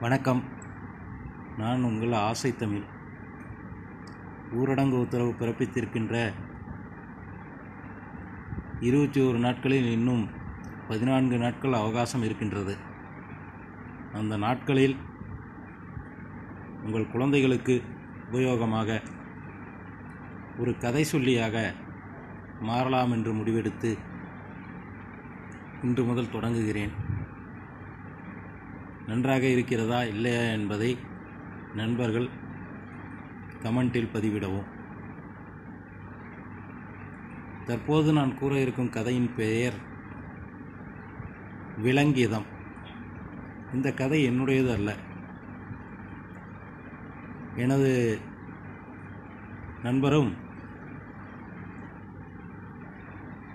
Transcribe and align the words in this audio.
வணக்கம். 0.00 0.44
நான் 1.58 1.82
உங்கள் 1.82 2.12
ஆசை 2.12 2.56
தமிழ். 2.56 2.82
ஊரடங்கு 4.50 4.98
உத்தரவு 4.98 5.30
பிறப்பித்திருக்கின்ற 5.30 6.32
இருபத்தி 8.80 9.20
ஒரு 9.20 9.38
நாட்களில் 9.38 9.90
இன்னும் 9.90 10.28
பதினான்கு 10.88 11.38
நாட்கள் 11.38 11.72
அவகாசம் 11.72 12.22
இருக்கின்றது. 12.22 12.76
அந்த 14.12 14.36
நாட்களில் 14.36 14.96
உங்கள் 16.84 17.10
குழந்தைகளுக்கு 17.10 17.82
உபயோகமாக 18.32 19.00
ஒரு 20.58 20.78
கதை 20.78 21.06
சொல்லியாக 21.12 21.74
மாறலாம் 22.60 23.10
என்று 23.10 23.32
முடிவெடுத்து 23.32 23.98
இன்று 25.82 26.04
முதல் 26.04 26.32
தொடங்குகிறேன். 26.32 27.09
நன்றாக 29.10 29.46
இருக்கிறதா 29.46 30.04
இல்லையா 30.04 30.40
என்பதை 30.40 30.98
நண்பர்கள் 31.74 32.28
கமெண்டில் 33.62 34.08
பதிவிடவும். 34.12 34.64
தற்போது 37.64 38.12
நான் 38.12 38.38
கூற 38.38 38.60
இருக்கும் 38.60 38.90
கதையின் 38.90 39.34
பெயர் 39.34 39.72
விலங்கிதம். 41.82 42.44
இந்த 43.72 43.92
கதை 43.92 44.30
என்னுடையது 44.30 44.72
அல்ல. 44.72 44.94
எனது 47.54 48.18
நண்பரும் 49.82 50.34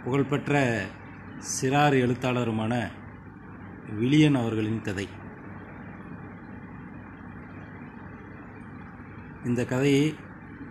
புகழ்பெற்ற 0.03 0.85
சிறார் 1.39 1.99
எழுத்தாளருமான 1.99 2.87
விலியன் 3.99 4.35
அவர்களின் 4.35 4.81
கதை. 4.81 5.23
இந்த 9.45 9.65
கதையை 9.65 10.13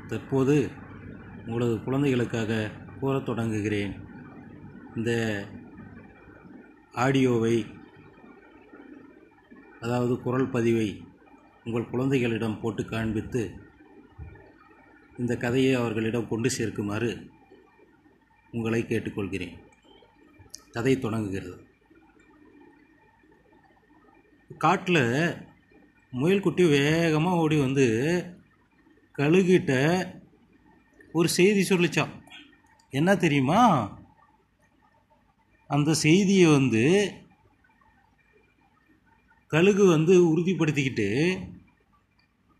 தற்போது 0.07 0.71
உங்களது 1.47 1.83
குழந்தைகளுக்காக 1.83 2.71
கூறத் 3.01 3.25
தொடங்குகிறேன். 3.25 3.93
இந்த 4.97 5.11
ஆடியோவை 6.95 7.67
அதாவது 9.81 10.21
குரல் 10.21 10.51
பதிவை 10.51 10.89
உங்கள் 11.65 11.91
குழந்தைகளிடம் 11.91 12.61
போட்டு 12.61 12.85
காண்பித்து 12.85 13.43
இந்த 15.19 15.37
கதையை 15.37 15.75
அவர்களிடம் 15.75 16.29
கொண்டு 16.29 16.51
சேர்க்குமாறு 16.59 17.11
உங்களை 18.51 18.83
கேட்டுக்கொள்கிறேன். 18.83 19.55
கதை 20.73 20.99
தொடங்குகிறது. 20.99 21.67
காட்டில் 24.59 25.03
முயல்குட்டி 26.13 26.69
வேகமாக 26.69 27.37
ஓடி 27.37 27.61
வந்து 27.61 27.87
கழுகிட்ட 29.19 29.73
ஒரு 31.13 31.29
செய்தி 31.29 31.77
சொல்லிச்சான். 31.77 32.13
என்ன 32.91 33.17
தெரியுமா? 33.17 33.61
அந்த 35.67 35.95
செய்தியை 35.95 36.51
வந்து 36.51 37.13
கழுகு 39.47 39.87
வந்து 39.87 40.15
உறுதிப்படுத்திக்கிட்டு 40.25 41.09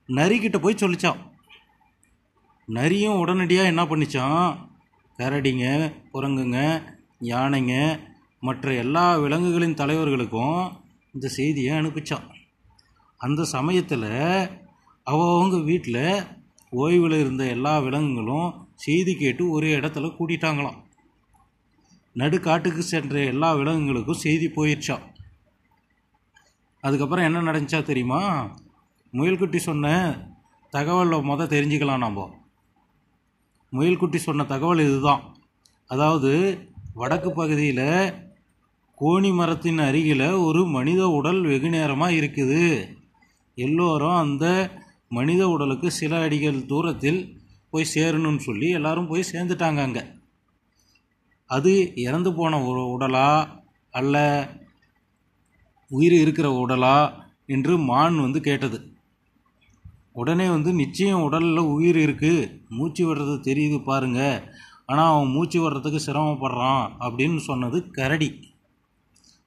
நரிக்கிட்ட 0.09 0.59
போய் 0.59 0.81
சொல்லிச்சான். 0.81 1.21
நரியும் 2.67 3.19
உடனடியாக 3.19 3.67
என்ன 3.67 3.85
பண்ணிச்சான்? 3.85 4.69
கரடிங்க 5.19 5.93
குரங்குங்க 6.13 6.83
யானைங்க 7.21 8.01
மற்ற 8.41 8.75
எல்லா 8.75 9.17
விலங்குகளின் 9.17 9.75
தலைவர்களுக்கும் 9.75 10.73
இந்த 11.13 11.29
செய்தியை 11.29 11.79
அனுப்பிச்சான். 11.79 12.27
அந்த 13.17 13.45
சமயத்தில் 13.45 14.09
அவங்க 15.03 15.57
வீட்டில் 15.59 16.43
ஓய்வில் 16.83 17.17
இருந்த 17.23 17.45
எல்லா 17.55 17.73
விலங்குகளும் 17.85 18.49
செய்தி 18.85 19.13
கேட்டு 19.15 19.43
ஒரே 19.57 19.71
இடத்துல 19.79 20.09
கூட்டிட்டாங்களாம். 20.17 20.79
நடுக்காட்டுக்கு 22.17 22.83
சென்ற 22.93 23.15
எல்லா 23.33 23.49
விலங்குகளுக்கும் 23.61 24.23
செய்தி 24.25 24.47
போயிடுச்சான் 24.57 25.05
அதுக்கப்புறம் 26.85 27.27
என்ன 27.29 27.43
நடந்துச்சா 27.49 27.81
தெரியுமா? 27.91 28.21
முயல்குட்டி 29.13 29.59
சொன்ன 29.69 29.93
தகவலை 30.73 31.19
மொதல் 31.31 31.53
தெரிஞ்சுக்கலாம் 31.55 32.05
நம்ம 32.05 32.27
முயல்குட்டி 33.73 34.19
சொன்ன 34.27 34.47
தகவல் 34.53 34.83
இதுதான். 34.89 35.23
அதாவது 35.91 36.33
வடக்கு 37.01 37.31
பகுதியில் 37.33 37.87
கோணி 38.99 39.31
மரத்தின் 39.39 39.81
அருகில் 39.89 40.27
ஒரு 40.47 40.61
மனித 40.77 41.03
உடல் 41.19 41.41
வெகு 41.51 41.69
நேரமாக 41.69 42.17
இருக்குது. 42.21 42.63
எல்லோரும் 43.59 44.19
அந்த 44.25 44.45
மனித 45.17 45.43
உடலுக்கு 45.55 45.89
சில 46.01 46.13
அடிகள் 46.27 46.59
தூரத்தில் 46.73 47.21
போய் 47.73 47.93
சேரணும்னு 47.95 48.43
சொல்லி 48.49 48.69
எல்லாரும் 48.79 49.11
போய் 49.11 49.31
சேர்ந்துட்டாங்க 49.33 49.81
அங்கே. 49.87 50.03
அது 51.51 51.73
இறந்து 52.07 52.31
போன 52.35 52.61
உடலா 52.95 53.29
அல்ல 53.95 54.17
உயிர் 55.91 56.17
இருக்கிற 56.21 56.49
உடலா 56.63 56.97
என்று 57.47 57.75
மான் 57.91 58.17
வந்து 58.21 58.41
கேட்டது. 58.41 58.79
உடனே 60.13 60.47
வந்து 60.49 60.71
நிச்சயம் 60.83 61.25
உடலில் 61.27 61.71
உயிர் 61.75 61.99
இருக்குது 62.05 62.49
மூச்சு 62.79 63.03
விடுறது 63.07 63.35
தெரியுது 63.49 63.79
பாருங்க. 63.85 64.21
ஆனால் 64.91 65.13
அவன் 65.13 65.35
மூச்சு 65.35 65.59
விடுறதுக்கு 65.61 66.01
சிரமப்படுறான் 66.07 66.85
அப்படின்னு 67.05 67.41
சொன்னது 67.49 67.79
கரடி. 67.99 68.31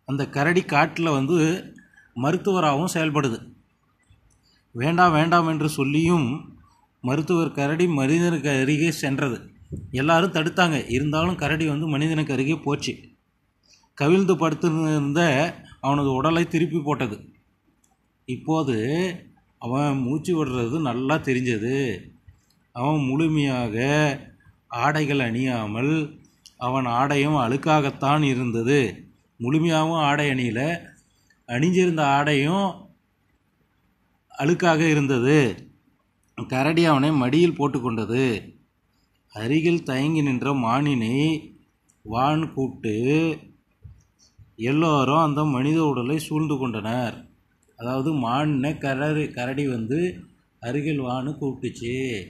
அந்த 0.07 0.23
கரடி 0.35 0.61
காட்டில் 0.73 1.15
வந்து 1.17 1.37
மருத்துவராகவும் 2.15 2.93
செயல்படுது. 2.93 3.39
வேண்டாம் 4.77 5.11
வேண்டாம் 5.11 5.47
என்று 5.47 5.69
சொல்லியும் 5.69 6.57
மருத்துவர் 7.01 7.51
கரடி 7.51 7.87
மனிதனுக்கு 7.87 8.49
அருகே 8.49 8.91
சென்றது. 8.91 9.39
எல்லாரும் 9.91 10.31
தடுத்தாங்க. 10.31 10.85
இருந்தாலும் 10.89 11.35
கரடி 11.35 11.67
வந்து 11.67 11.87
மனிதனுக்கு 11.87 12.33
அருகே 12.33 12.55
போச்சு. 12.55 12.97
கவிழ்ந்து 13.93 14.37
படுத்திருந்த 14.37 15.19
அவனது 15.81 16.13
உடலை 16.13 16.47
திருப்பி 16.47 16.79
போட்டது. 16.79 17.29
இப்போது 18.25 18.77
அவன் 19.57 19.97
மூச்சு 19.97 20.45
விடுறது 20.45 20.81
நல்லா 20.81 21.15
தெரிஞ்சது. 21.15 21.99
அவன் 22.71 22.99
முழுமையாக 22.99 23.75
ஆடைகள் 24.67 25.17
அணியாமல் 25.17 26.19
அவன் 26.57 26.85
ஆடையும் 26.85 27.35
அழுக்காகத்தான் 27.35 28.21
இருந்தது. 28.21 29.07
முழுமையாகவும் 29.39 30.01
ஆடை 30.09 30.29
அணியில். 30.29 30.79
அணிஞ்சிருந்த 31.47 32.01
ஆடையும் 32.01 32.86
அழுக்காக 34.37 34.79
இருந்தது. 34.79 35.67
கரடி 36.47 36.85
அவனை 36.85 37.11
மடியில் 37.11 37.59
போட்டுக்கொண்டது. 37.59 38.55
அருகில் 39.33 39.83
தயங்கி 39.83 40.21
நின்ற 40.21 40.51
மானினை 40.51 41.51
வான் 42.01 42.53
கூப்பிட்டு 42.53 43.37
எல்லோரும் 44.55 45.17
அந்த 45.17 45.45
மனித 45.45 45.83
உடலை 45.83 46.19
சூழ்ந்து 46.19 46.57
கொண்டனர். 46.57 47.27
அதாவது 47.77 48.13
மானை 48.13 48.77
கரடி 48.77 49.29
கரடி 49.29 49.67
வந்து 49.67 50.19
அருகில் 50.59 51.01
வான்னு 51.01 51.37
கூப்பிட்டுச்சு. 51.41 52.25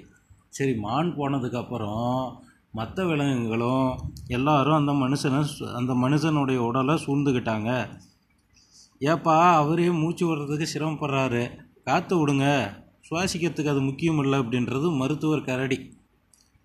சரி 0.49 0.75
மான் 0.75 1.17
போனதுக்கப்புறம் 1.17 2.35
மற்ற 2.71 3.05
விலங்குகளும் 3.05 4.13
எல்லாரும் 4.27 4.87
அந்த 4.87 4.91
மனுஷனை 4.91 5.45
சு- 5.59 5.73
அந்த 5.73 5.93
மனுஷனுடைய 5.93 6.55
உடலை 6.55 6.95
சூழ்ந்துக்கிட்டாங்க 6.95 7.87
ஏப்பா 8.99 9.55
அவரே 9.55 9.89
மூச்சு 9.89 10.35
விடுறதுக்கு 10.35 10.65
சிரமப்படுறாரு. 10.73 11.66
காற்று 11.87 12.15
விடுங்க. 12.17 12.45
சுவாசிக்கிறதுக்கு 13.09 13.69
அது 13.69 13.81
முக்கியம் 13.81 14.19
இல்லை 14.19 14.39
அப்படின்றது 14.39 14.95
மருத்துவர் 14.95 15.41
கரடி. 15.41 15.97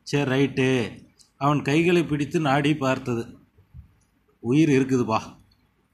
சரி 0.02 0.30
ரைட்டு. 0.30 0.98
அவன் 1.36 1.62
கைகளை 1.62 2.04
பிடித்து 2.04 2.40
நாடி 2.40 2.76
பார்த்தது. 2.76 3.38
உயிர் 4.38 4.68
இருக்குதுப்பா. 4.68 5.20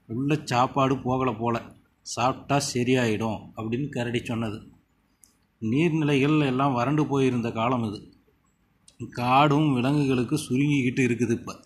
உள்ள 0.07 0.39
சாப்பாடு 0.43 0.95
போகலை 0.95 1.37
போல. 1.37 1.61
சாப்பிட்டா 2.01 2.61
சரியாயிடும் 2.73 3.39
அப்படின்னு 3.57 3.89
கரடி 3.89 4.21
சொன்னது. 4.23 4.61
நீர்நிலைகள் 5.61 6.45
எல்லாம் 6.45 6.73
வறண்டு 6.73 7.07
போயிருந்த 7.07 7.51
காலம் 7.51 7.93
இது. 7.93 8.13
காடும் 9.09 9.73
விலங்குகளுக்கு 9.73 10.37
சுருங்கிக்கிட்டு 10.37 11.03
இருக்குது 11.09 11.31
இப்போ. 11.31 11.59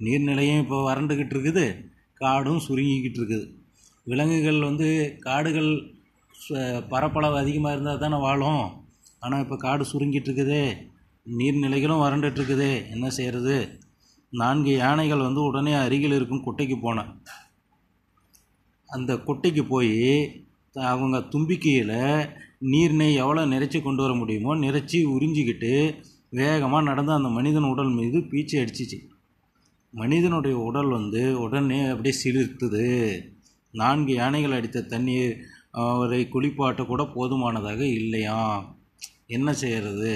நீர்நிலையும் 0.00 0.58
இப்போ 0.58 0.94
வறண்டுக்கிட்டு 0.94 1.34
இருக்குது. 1.36 1.84
காடும் 2.14 2.60
சுருங்கிக்கிட்டு 2.68 3.20
இருக்குது. 3.20 3.46
விலங்குகள் 4.04 4.60
வந்து 4.60 5.16
காடுகள் 5.20 5.95
பரப்பளவு 6.92 7.36
அதிகமாக 7.42 7.74
இருந்தால் 7.74 8.02
தானே 8.04 8.18
வாழும். 8.26 8.64
ஆனால் 9.24 9.42
இப்போ 9.44 9.56
காடு 9.64 9.84
சுருங்கிட்டு 9.92 10.28
இருக்குது. 10.30 10.60
நீர்நிலைகளும் 11.38 12.02
வறண்டுட்டுருக்குது 12.04 12.70
என்ன 12.94 13.06
செய்கிறது 13.18 13.56
நான்கு 14.32 14.72
யானைகள் 14.84 15.26
வந்து 15.26 15.40
உடனே 15.48 15.72
அருகில் 15.84 16.16
இருக்கும் 16.16 16.44
குட்டைக்கு 16.46 16.76
போனேன். 16.84 17.10
அந்த 18.88 19.12
குட்டைக்கு 19.28 19.62
போய் 19.74 19.96
அவங்க 20.92 21.18
தும்பிக்கையில் 21.32 21.98
நீர்னை 22.72 23.08
எவ்வளோ 23.22 23.42
நிறைச்சி 23.52 23.78
கொண்டு 23.82 24.02
வர 24.04 24.12
முடியுமோ 24.20 24.52
நிறைச்சி 24.64 24.98
உறிஞ்சிக்கிட்டு 25.14 25.72
வேகமாக 26.38 26.86
நடந்து 26.88 27.12
அந்த 27.16 27.28
மனிதன் 27.36 27.70
உடல் 27.72 27.92
மீது 27.98 28.18
பீச்சு 28.30 28.56
அடிச்சிச்சு. 28.62 28.98
மனிதனுடைய 29.94 30.56
உடல் 30.68 30.90
வந்து 30.96 31.22
உடனே 31.44 31.80
அப்படியே 31.92 32.14
சிலிர்த்துது. 32.22 32.86
நான்கு 33.74 34.12
யானைகள் 34.20 34.56
அடித்த 34.58 34.86
தண்ணீர் 34.92 35.34
அவரை 35.76 36.28
குளிப்பாட்ட 36.32 36.86
கூட 36.86 37.02
போதுமானதாக 37.04 37.80
இல்லையாம் 37.86 38.60
என்ன 39.26 39.48
செய்கிறது 39.52 40.12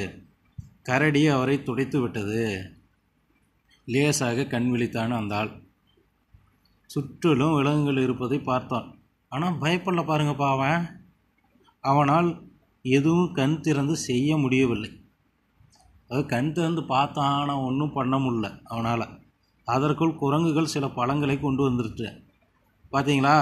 கரடி 0.83 1.23
அவரை 1.27 1.63
துடைத்து 1.63 2.01
விட்டது. 2.01 2.43
லேசாக 3.85 4.47
கண் 4.47 4.69
விழித்தான் 4.75 5.13
அந்த 5.17 5.37
ஆள். 5.37 5.51
சுற்றிலும் 6.87 7.55
விலங்குகள் 7.55 8.03
இருப்பதை 8.03 8.39
பார்த்தான். 8.39 8.87
ஆனால் 9.29 9.59
பயப்படல 9.59 10.03
பாருங்கப்பா 10.07 10.49
அவன். 10.51 10.87
அவனால் 11.85 12.31
எதுவும் 12.85 13.33
கண் 13.33 13.61
திறந்து 13.61 13.97
செய்ய 13.97 14.37
முடியவில்லை. 14.37 14.91
அது 16.09 16.27
கண் 16.27 16.53
திறந்து 16.53 16.85
பார்த்தான் 16.85 17.33
ஆனால் 17.33 17.65
ஒன்றும் 17.65 17.93
பண்ண 17.93 18.19
முடில 18.19 18.47
அவனால். 18.65 19.07
அதற்குள் 19.69 20.17
குரங்குகள் 20.17 20.73
சில 20.75 20.89
பழங்களை 20.89 21.41
கொண்டு 21.41 21.63
வந்துருச்சு. 21.71 22.09
பார்த்தீங்களா 22.93 23.37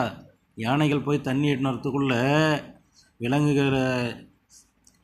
யானைகள் 0.59 1.01
போய் 1.01 1.21
தண்ணி 1.21 1.49
எட்டினத்துக்குள்ள 1.53 2.15
விலங்குகளை 3.21 3.85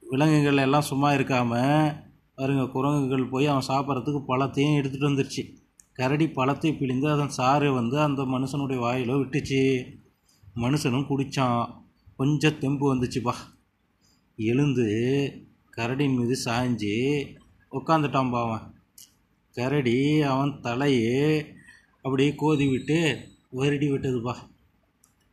விலங்குகள் 0.03 0.57
எல்லாம் 0.57 0.89
சும்மா 0.89 1.09
இருக்காமல் 1.13 1.95
பாருங்க 2.35 2.63
குரங்குகள் 2.69 3.29
போய் 3.29 3.47
அவன் 3.47 3.69
சாப்பிட்றதுக்கு 3.69 4.21
பழத்தையும் 4.29 4.79
எடுத்துகிட்டு 4.79 5.11
வந்துருச்சு. 5.11 5.43
கரடி 5.99 6.27
பழத்தை 6.29 6.71
பிழிந்து 6.75 7.07
அதன் 7.11 7.29
சாறு 7.29 7.69
வந்து 7.73 7.97
அந்த 8.01 8.23
மனுஷனுடைய 8.23 8.79
வாயிலோ 8.85 9.17
விட்டுச்சு. 9.21 9.63
மனுஷனும் 10.57 11.09
குடித்தான் 11.09 11.61
கொஞ்சம் 12.17 12.59
தெம்பு 12.59 12.87
வந்துச்சுப்பா 12.95 13.35
எழுந்து 14.39 14.89
கரடியின் 15.77 16.17
மீது 16.17 16.37
சாய்ஞ்சு 16.45 16.95
உட்காந்துட்டான்பா 17.73 18.41
அவன். 18.47 18.65
கரடி 19.57 19.99
அவன் 20.33 20.53
தலையே 20.63 21.21
அப்படியே 22.03 22.35
கோதி 22.35 22.67
விட்டு 22.69 22.99
வருடி 23.57 23.89
விட்டதுப்பா 23.91 24.35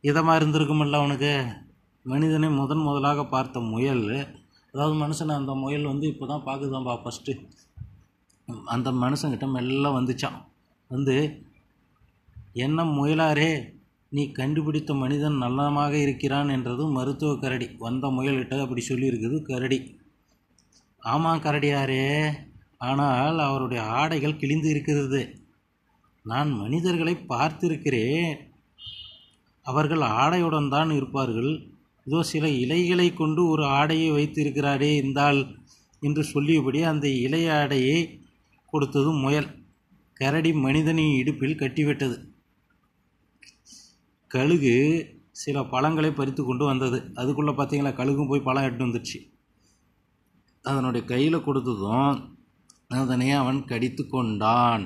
இதமாக 0.04 0.38
இருந்திருக்குமில்ல 0.38 1.00
அவனுக்கு? 1.00 1.32
மனிதனை 2.04 2.48
முதன் 2.60 2.86
முதலாக 2.86 3.20
பார்த்த 3.34 3.60
முயல் 3.72 4.06
அதாவது 4.74 4.94
மனுஷனை 5.02 5.32
அந்த 5.40 5.52
முயல் 5.54 5.90
வந்து 5.90 6.06
இப்போ 6.12 6.24
தான் 6.26 6.46
பார்க்குதான்பா 6.46 6.94
ஃபஸ்ட்டு 7.02 7.32
அந்த 8.66 8.88
மனுஷங்கிட்ட 9.02 9.46
மெல்ல 9.56 9.90
வந்துச்சான் 9.98 10.38
வந்து 10.90 11.16
என்ன 12.64 12.84
முயலாரே 12.96 13.52
நீ 14.12 14.22
கண்டுபிடித்த 14.38 14.92
மனிதன் 14.94 15.36
நல்லமாக 15.42 15.92
இருக்கிறான் 16.06 16.48
என்றது 16.48 16.84
மருத்துவ 16.96 17.32
கரடி. 17.34 17.66
வந்த 17.78 18.06
முயல்கிட்ட 18.16 18.64
அப்படி 18.64 18.82
சொல்லியிருக்குது 18.88 19.36
கரடி. 19.42 19.78
ஆமாம் 21.02 21.44
கரடியாரே 21.44 22.06
ஆனால் 22.88 23.38
அவருடைய 23.48 23.82
ஆடைகள் 24.00 24.40
கிழிந்து 24.40 24.68
இருக்கிறது. 24.70 25.20
நான் 26.24 26.50
மனிதர்களை 26.62 27.14
பார்த்திருக்கிறேன். 27.32 28.32
அவர்கள் 29.66 30.02
ஆடையுடன் 30.22 30.68
தான் 30.74 30.90
இருப்பார்கள். 30.98 31.52
இதோ 32.06 32.20
சில 32.32 32.44
இலைகளை 32.62 33.08
கொண்டு 33.14 33.40
ஒரு 33.52 33.64
ஆடையை 33.78 34.08
வைத்திருக்கிறாரே 34.16 34.90
இந்தாள் 35.02 35.40
என்று 36.02 36.22
சொல்லியபடி 36.32 36.80
அந்த 36.92 37.06
இலை 37.26 37.42
ஆடையை 37.58 37.98
கொடுத்தது 38.72 39.10
முயல். 39.24 39.48
கரடி 40.20 40.50
மனிதனின் 40.64 41.18
இடுப்பில் 41.20 41.60
கட்டிவிட்டது. 41.62 42.16
கழுகு 44.30 44.74
சில 45.42 45.62
பழங்களை 45.72 46.10
பறித்து 46.12 46.42
கொண்டு 46.44 46.64
வந்தது. 46.70 46.98
அதுக்குள்ளே 47.20 47.52
பார்த்தீங்களா 47.56 47.92
கழுகும் 48.00 48.30
போய் 48.30 48.46
பழம் 48.48 48.66
எடுத்து 48.66 48.86
வந்துடுச்சு 48.86 49.18
அதனுடைய 50.64 51.02
கையில் 51.12 51.44
கொடுத்ததும் 51.46 52.18
அதனை 53.00 53.28
அவன் 53.40 53.60
கடித்து 53.70 54.02
கொண்டான். 54.06 54.84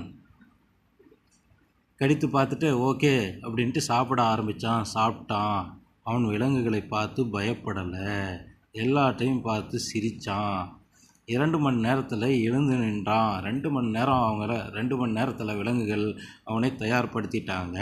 கடித்து 1.98 2.26
பார்த்துட்டு 2.28 2.69
ஓகே 2.88 3.12
அப்படின்ட்டு 3.43 3.78
சாப்பிட 3.78 4.22
ஆரம்பித்தான் 4.22 4.84
சாப்பிட்டான். 4.94 5.72
அவன் 6.02 6.26
விலங்குகளை 6.26 6.82
பார்த்து 6.82 7.25
பயப்படலை. 7.25 8.40
எல்லாத்தையும் 8.72 9.40
பார்த்து 9.40 9.78
சிரித்தான் 9.78 10.81
இரண்டு 11.25 11.58
மணி 11.58 11.76
நேரத்தில் 11.76 12.20
எழுந்து 12.20 12.75
நின்றான். 12.76 13.43
ரெண்டு 13.43 13.70
மணி 13.70 13.87
நேரம் 13.87 14.25
அவங்கள 14.26 14.70
ரெண்டு 14.70 14.96
மணி 14.96 15.12
நேரத்தில் 15.12 15.56
விலங்குகள் 15.56 16.20
அவனை 16.44 16.70
தயார்படுத்திட்டாங்க. 16.70 17.78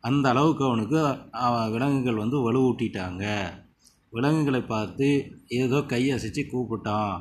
அந்த 0.00 0.28
அளவுக்கு 0.28 0.64
அவனுக்கு 0.64 1.00
விலங்குகள் 1.70 2.14
வந்து 2.14 2.38
வலுவூட்டிட்டாங்க. 2.46 3.24
விலங்குகளை 4.10 4.60
பார்த்து 4.60 5.08
ஏதோ 5.48 5.76
கையசைச்சு 5.76 6.44
கூப்பிட்டான். 6.52 7.16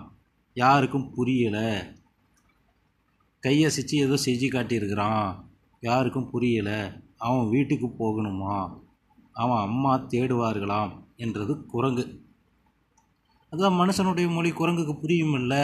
யாருக்கும் 0.54 1.12
புரியலை. 1.18 1.70
கையசைச்சு 3.48 3.96
ஏதோ 4.06 4.18
செஞ்சு 4.26 4.48
காட்டியிருக்கிறான். 4.50 5.45
யாருக்கும் 5.82 6.30
புரியலை. 6.34 7.04
அவன் 7.18 7.50
வீட்டுக்கு 7.50 7.88
போகணுமா? 7.88 8.78
அவன் 9.32 9.58
அம்மா 9.58 9.98
தேடுவார்களாம் 9.98 10.92
என்றது 11.16 11.66
குரங்கு. 11.66 12.24
அதான் 13.52 13.78
மனுஷனுடைய 13.82 14.34
மொழி 14.34 14.52
குரங்குக்கு 14.52 14.94
புரியுமில்ல. 15.02 15.56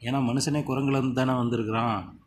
ஏன்னா 0.00 0.18
மனுஷனே 0.28 0.62
குரங்குலேருந்து 0.68 1.12
தானே 1.12 1.32
வந்திருக்கிறான். 1.32 2.20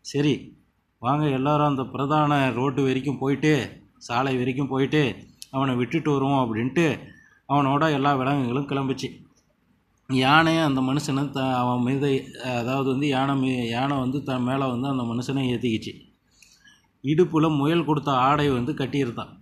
சரி 0.00 0.58
வாங்க 0.98 1.28
எல்லாரும் 1.28 1.66
அந்த 1.66 1.84
பிரதான 1.84 2.50
ரோட்டு 2.50 2.82
வரைக்கும் 2.82 3.18
போயிட்டு 3.18 3.82
சாலை 3.98 4.36
வரைக்கும் 4.36 4.68
போயிட்டு 4.68 5.16
அவனை 5.50 5.74
விட்டுட்டு 5.74 6.12
வருவோம் 6.12 6.54
அப்படின்ட்டு 6.54 6.98
அவனோட 7.48 7.92
எல்லா 7.92 8.14
விலங்குகளும் 8.14 8.68
கிளம்பிச்சு. 8.68 9.25
யானை 10.10 10.52
அந்த 10.58 10.80
மனுஷனை 10.80 11.22
த 11.30 11.40
அவன் 11.52 11.82
மீது 11.82 12.08
அதாவது 12.58 12.88
வந்து 12.90 13.06
யானை 13.08 13.34
மீ 13.34 13.48
யானை 13.68 13.94
வந்து 13.98 14.18
தன் 14.22 14.42
மேலே 14.42 14.66
வந்து 14.66 14.86
அந்த 14.88 15.04
மனுஷனை 15.04 15.42
ஏற்றிக்கிச்சு 15.52 15.92
இடுப்பில் 17.04 17.48
முயல் 17.50 17.84
கொடுத்த 17.84 18.10
ஆடை 18.26 18.46
வந்து 18.48 18.72
கட்டியிருந்தான். 18.72 19.32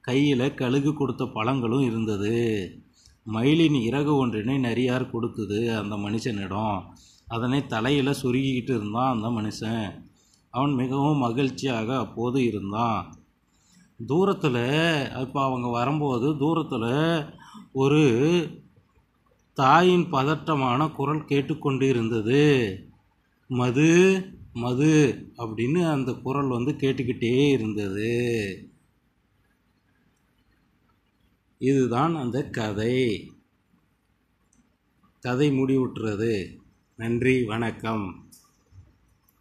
கையில் 0.00 0.54
கழுகு 0.54 0.92
கொடுத்த 0.94 1.24
பழங்களும் 1.26 1.84
இருந்தது. 1.84 2.32
மயிலின் 3.26 3.78
இறகு 3.82 4.12
ஒன்றினை 4.16 4.56
நிறையார் 4.58 5.04
கொடுத்தது 5.10 5.58
அந்த 5.76 5.94
மனுஷனிடம். 5.96 6.78
அதனை 7.28 7.60
தலையில் 7.66 8.20
சுருகிக்கிட்டு 8.22 8.74
இருந்தான் 8.78 9.12
அந்த 9.14 9.28
மனுஷன். 9.28 9.86
அவன் 10.54 10.74
மிகவும் 10.74 11.22
மகிழ்ச்சியாக 11.26 11.88
அப்போது 11.98 12.38
இருந்தான். 12.44 13.02
தூரத்தில் 14.00 14.62
இப்போ 15.22 15.40
அவங்க 15.44 15.68
வரும்போது 15.68 16.28
தூரத்தில் 16.36 16.90
ஒரு 17.72 18.02
தாயின் 19.54 20.08
பதட்டமான 20.10 20.88
குரல் 20.88 21.24
கேட்டுக்கொண்டு 21.24 21.88
இருந்தது 21.88 22.88
மது 23.48 24.22
மது 24.52 25.22
அப்படின்னு 25.36 25.90
அந்த 25.90 26.12
குரல் 26.12 26.48
வந்து 26.48 26.72
கேட்டுக்கிட்டே 26.72 27.50
இருந்தது. 27.50 28.12
இதுதான் 31.58 32.16
அந்த 32.16 32.48
கதை. 32.48 33.32
கதை 35.20 35.50
முடிவுற்றது. 35.50 36.56
நன்றி 36.96 37.44
வணக்கம். 37.44 38.31